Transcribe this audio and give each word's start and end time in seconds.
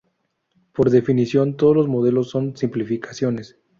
Por 0.73 0.89
definición, 0.89 1.57
todos 1.57 1.75
los 1.75 1.87
modelos 1.87 2.27
son 2.31 2.57
simplificaciones. 2.57 3.59